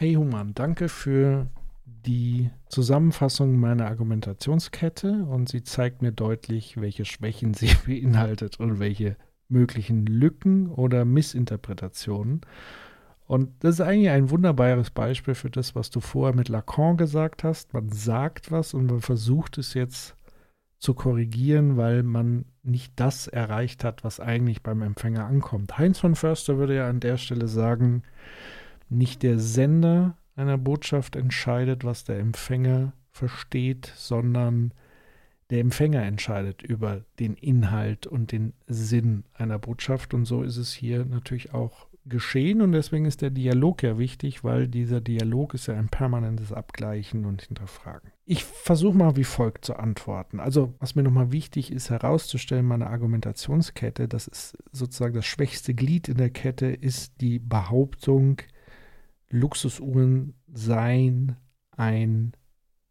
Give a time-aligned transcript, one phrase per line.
[0.00, 1.48] Hey Human, danke für
[1.84, 9.16] die Zusammenfassung meiner Argumentationskette und sie zeigt mir deutlich, welche Schwächen sie beinhaltet und welche
[9.48, 12.42] möglichen Lücken oder Missinterpretationen.
[13.26, 17.42] Und das ist eigentlich ein wunderbares Beispiel für das, was du vorher mit Lacan gesagt
[17.42, 17.74] hast.
[17.74, 20.14] Man sagt was und man versucht es jetzt
[20.78, 25.76] zu korrigieren, weil man nicht das erreicht hat, was eigentlich beim Empfänger ankommt.
[25.76, 28.04] Heinz von Förster würde ja an der Stelle sagen,
[28.88, 34.72] nicht der Sender einer Botschaft entscheidet, was der Empfänger versteht, sondern
[35.50, 40.12] der Empfänger entscheidet über den Inhalt und den Sinn einer Botschaft.
[40.14, 42.60] Und so ist es hier natürlich auch geschehen.
[42.60, 47.24] Und deswegen ist der Dialog ja wichtig, weil dieser Dialog ist ja ein permanentes Abgleichen
[47.24, 48.10] und Hinterfragen.
[48.24, 50.40] Ich versuche mal wie folgt zu antworten.
[50.40, 56.08] Also, was mir nochmal wichtig ist herauszustellen, meine Argumentationskette, das ist sozusagen das schwächste Glied
[56.08, 58.42] in der Kette, ist die Behauptung,
[59.30, 61.36] Luxusuhren seien
[61.72, 62.32] ein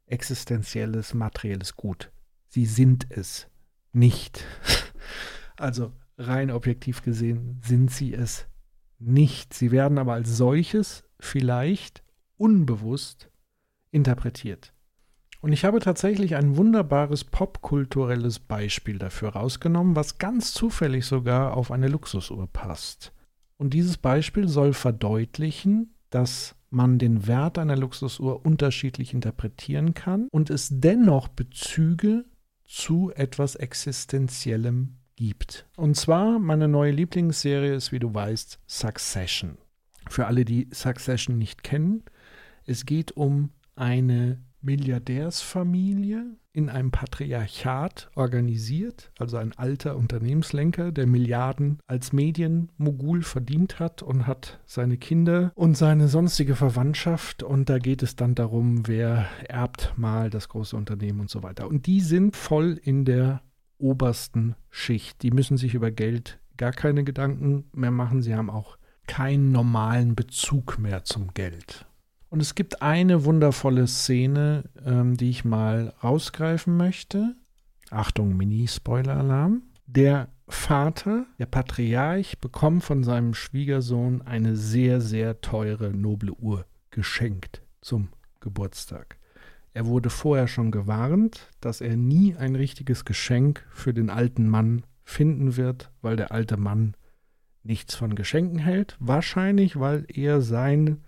[0.06, 2.12] existenzielles, materielles Gut.
[2.48, 3.48] Sie sind es
[3.94, 4.44] nicht.
[5.60, 8.46] Also rein objektiv gesehen sind sie es
[9.00, 9.56] nicht.
[9.56, 12.04] Sie werden aber als solches vielleicht
[12.38, 13.32] unbewusst
[13.90, 14.72] interpretiert.
[15.42, 21.72] Und ich habe tatsächlich ein wunderbares popkulturelles Beispiel dafür rausgenommen, was ganz zufällig sogar auf
[21.72, 23.14] eine Luxusuhr passt.
[23.58, 30.50] Und dieses Beispiel soll verdeutlichen, dass man den Wert einer Luxusuhr unterschiedlich interpretieren kann und
[30.50, 32.26] es dennoch Bezüge
[32.66, 35.66] zu etwas Existenziellem gibt.
[35.76, 39.58] Und zwar meine neue Lieblingsserie ist, wie du weißt, Succession.
[40.10, 42.04] Für alle, die Succession nicht kennen,
[42.66, 46.26] es geht um eine Milliardärsfamilie
[46.58, 54.26] in einem Patriarchat organisiert, also ein alter Unternehmenslenker, der Milliarden als Medienmogul verdient hat und
[54.26, 59.94] hat seine Kinder und seine sonstige Verwandtschaft und da geht es dann darum, wer erbt
[59.98, 61.68] mal das große Unternehmen und so weiter.
[61.68, 63.44] Und die sind voll in der
[63.78, 65.22] obersten Schicht.
[65.22, 68.24] Die müssen sich über Geld gar keine Gedanken mehr machen.
[68.24, 71.87] Sie haben auch keinen normalen Bezug mehr zum Geld.
[72.30, 77.36] Und es gibt eine wundervolle Szene, ähm, die ich mal rausgreifen möchte.
[77.90, 79.64] Achtung, Mini-Spoiler-Alarm.
[79.86, 87.62] Der Vater, der Patriarch, bekommt von seinem Schwiegersohn eine sehr, sehr teure, noble Uhr geschenkt
[87.82, 88.10] zum
[88.42, 89.18] Geburtstag.
[89.74, 94.84] Er wurde vorher schon gewarnt, dass er nie ein richtiges Geschenk für den alten Mann
[95.04, 96.96] finden wird, weil der alte Mann
[97.64, 98.98] nichts von Geschenken hält.
[99.00, 101.04] Wahrscheinlich, weil er sein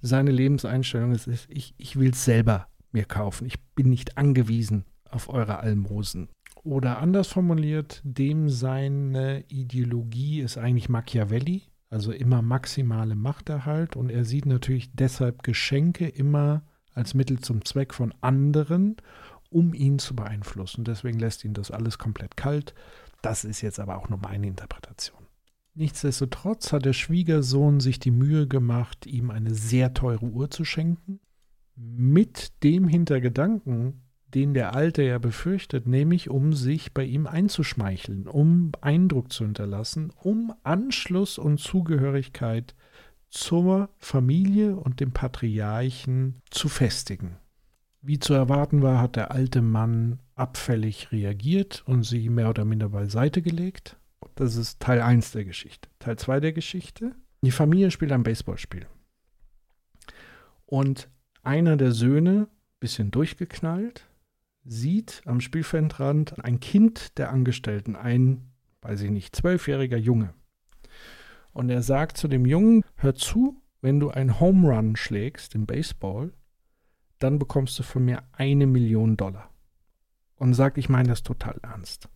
[0.00, 3.46] seine Lebenseinstellung ist, ich, ich will es selber mir kaufen.
[3.46, 6.28] Ich bin nicht angewiesen auf eure Almosen.
[6.62, 13.96] Oder anders formuliert, dem seine Ideologie ist eigentlich Machiavelli, also immer maximale Machterhalt.
[13.96, 16.62] Und er sieht natürlich deshalb Geschenke immer
[16.94, 18.96] als Mittel zum Zweck von anderen,
[19.48, 20.84] um ihn zu beeinflussen.
[20.84, 22.74] Deswegen lässt ihn das alles komplett kalt.
[23.22, 25.29] Das ist jetzt aber auch nur meine Interpretation.
[25.74, 31.20] Nichtsdestotrotz hat der Schwiegersohn sich die Mühe gemacht, ihm eine sehr teure Uhr zu schenken,
[31.76, 34.02] mit dem Hintergedanken,
[34.34, 40.12] den der Alte ja befürchtet, nämlich um sich bei ihm einzuschmeicheln, um Eindruck zu hinterlassen,
[40.16, 42.74] um Anschluss und Zugehörigkeit
[43.28, 47.36] zur Familie und dem Patriarchen zu festigen.
[48.02, 52.88] Wie zu erwarten war, hat der alte Mann abfällig reagiert und sie mehr oder minder
[52.88, 53.99] beiseite gelegt.
[54.34, 55.88] Das ist Teil 1 der Geschichte.
[55.98, 57.14] Teil 2 der Geschichte.
[57.42, 58.86] Die Familie spielt ein Baseballspiel.
[60.66, 61.08] Und
[61.42, 62.48] einer der Söhne,
[62.80, 64.06] bisschen durchgeknallt,
[64.64, 70.34] sieht am Spielfeldrand ein Kind der Angestellten, ein, weiß ich nicht, zwölfjähriger Junge.
[71.52, 75.66] Und er sagt zu dem Jungen, hör zu, wenn du einen Home Run schlägst im
[75.66, 76.32] Baseball,
[77.18, 79.50] dann bekommst du von mir eine Million Dollar.
[80.36, 82.08] Und sagt, ich meine das total ernst.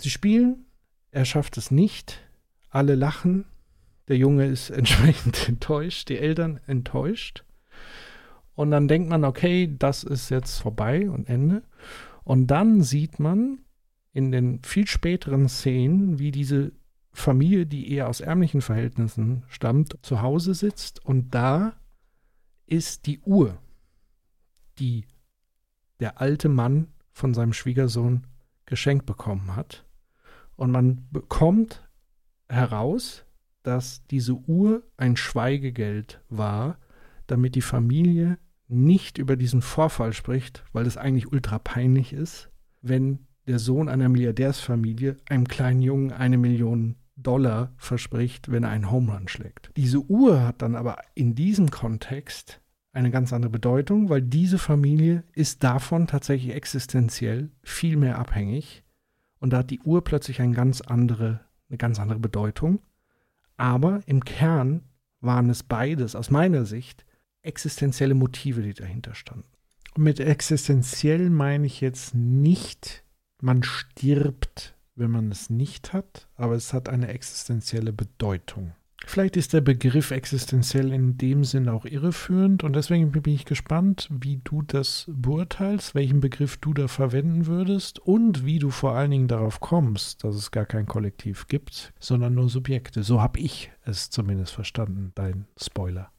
[0.00, 0.66] Sie spielen,
[1.10, 2.20] er schafft es nicht.
[2.68, 3.44] Alle lachen.
[4.08, 7.44] Der Junge ist entsprechend enttäuscht, die Eltern enttäuscht.
[8.54, 11.62] Und dann denkt man, okay, das ist jetzt vorbei und Ende.
[12.24, 13.60] Und dann sieht man
[14.12, 16.72] in den viel späteren Szenen, wie diese
[17.12, 21.74] Familie, die eher aus ärmlichen Verhältnissen stammt, zu Hause sitzt und da
[22.66, 23.58] ist die Uhr,
[24.78, 25.04] die
[25.98, 28.26] der alte Mann von seinem Schwiegersohn
[28.64, 29.84] geschenkt bekommen hat.
[30.60, 31.88] Und man bekommt
[32.50, 33.24] heraus,
[33.62, 36.78] dass diese Uhr ein Schweigegeld war,
[37.26, 38.36] damit die Familie
[38.68, 42.50] nicht über diesen Vorfall spricht, weil es eigentlich ultra peinlich ist,
[42.82, 48.90] wenn der Sohn einer Milliardärsfamilie einem kleinen Jungen eine Million Dollar verspricht, wenn er einen
[48.90, 49.70] Home Run schlägt.
[49.78, 52.60] Diese Uhr hat dann aber in diesem Kontext
[52.92, 58.84] eine ganz andere Bedeutung, weil diese Familie ist davon tatsächlich existenziell viel mehr abhängig
[59.40, 62.80] und da hat die Uhr plötzlich eine ganz andere, eine ganz andere Bedeutung.
[63.56, 64.82] Aber im Kern
[65.20, 67.04] waren es beides aus meiner Sicht
[67.42, 69.48] existenzielle Motive, die dahinter standen.
[69.96, 73.04] Und mit existenziell meine ich jetzt nicht,
[73.40, 78.74] man stirbt, wenn man es nicht hat, aber es hat eine existenzielle Bedeutung.
[79.10, 84.08] Vielleicht ist der Begriff existenziell in dem Sinn auch irreführend und deswegen bin ich gespannt,
[84.08, 89.10] wie du das beurteilst, welchen Begriff du da verwenden würdest und wie du vor allen
[89.10, 93.02] Dingen darauf kommst, dass es gar kein Kollektiv gibt, sondern nur Subjekte.
[93.02, 96.12] So habe ich es zumindest verstanden, dein Spoiler.